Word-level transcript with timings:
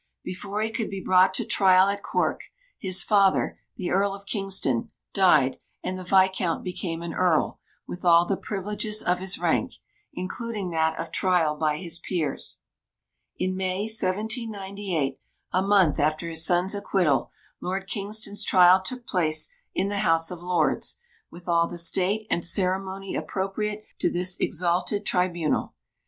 Before 0.23 0.63
he 0.63 0.71
could 0.71 0.89
be 0.89 0.99
brought 0.99 1.31
to 1.35 1.45
trial 1.45 1.87
at 1.87 2.01
Cork, 2.01 2.45
his 2.79 3.03
father, 3.03 3.59
the 3.75 3.91
Earl 3.91 4.15
of 4.15 4.25
Kingston, 4.25 4.89
died, 5.13 5.59
and 5.83 5.95
the 5.95 6.03
Viscount 6.03 6.63
became 6.63 7.03
an 7.03 7.13
Earl, 7.13 7.59
with 7.85 8.03
all 8.03 8.25
the 8.25 8.35
privileges 8.35 9.03
of 9.03 9.19
his 9.19 9.37
rank 9.37 9.73
including 10.11 10.71
that 10.71 10.99
of 10.99 11.11
trial 11.11 11.55
by 11.55 11.77
his 11.77 11.99
Peers. 11.99 12.61
In 13.37 13.55
May 13.55 13.81
1798, 13.81 15.19
a 15.51 15.61
month 15.61 15.99
after 15.99 16.27
his 16.27 16.43
son's 16.43 16.73
acquittal, 16.73 17.31
Lord 17.61 17.85
Kingston's 17.85 18.43
trial 18.43 18.81
took 18.81 19.05
place 19.05 19.51
in 19.75 19.89
the 19.89 19.99
House 19.99 20.31
of 20.31 20.41
Lords, 20.41 20.97
with 21.29 21.47
all 21.47 21.67
the 21.67 21.77
state 21.77 22.25
and 22.31 22.43
ceremony 22.43 23.13
appropriate 23.15 23.85
to 23.99 24.09
this 24.09 24.35
exalted 24.39 25.05
tribunal. 25.05 25.75